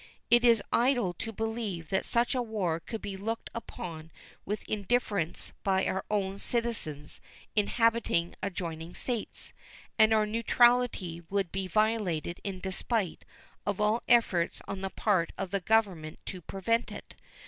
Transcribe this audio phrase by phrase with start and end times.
[0.31, 4.09] It is idle to believe that such a war could be looked upon
[4.47, 7.21] with indifference by our own citizens
[7.55, 9.53] inhabiting adjoining States;
[9.99, 13.25] and our neutrality would be violated in despite
[13.63, 17.13] of all efforts on the part of the Government to prevent it.